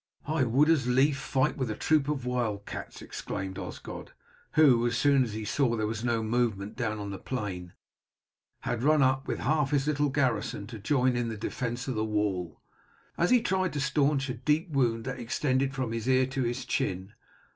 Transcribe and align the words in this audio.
"I 0.27 0.45
would 0.45 0.67
as 0.67 0.87
lief 0.87 1.15
fight 1.19 1.57
with 1.57 1.69
a 1.69 1.75
troop 1.75 2.09
of 2.09 2.25
wild 2.25 2.65
cats," 2.65 3.03
exclaimed 3.03 3.59
Osgod 3.59 4.13
who, 4.53 4.87
as 4.87 4.97
soon 4.97 5.23
as 5.23 5.33
he 5.33 5.45
saw 5.45 5.69
that 5.69 5.77
there 5.77 5.85
was 5.85 6.03
no 6.03 6.23
movement 6.23 6.75
down 6.75 6.97
on 6.97 7.11
the 7.11 7.19
plain, 7.19 7.73
had 8.61 8.81
run 8.81 9.03
up 9.03 9.27
with 9.27 9.37
half 9.37 9.69
his 9.69 9.85
little 9.85 10.09
garrison 10.09 10.65
to 10.65 10.79
join 10.79 11.15
in 11.15 11.29
the 11.29 11.37
defence 11.37 11.87
of 11.87 11.93
the 11.93 12.03
wall, 12.03 12.59
as 13.15 13.29
he 13.29 13.43
tried 13.43 13.73
to 13.73 13.79
staunch 13.79 14.27
a 14.27 14.33
deep 14.33 14.71
wound 14.71 15.05
that 15.05 15.19
extended 15.19 15.71
from 15.75 15.91
his 15.91 16.09
ear 16.09 16.25
to 16.25 16.41
his 16.41 16.65
chin. 16.65 17.13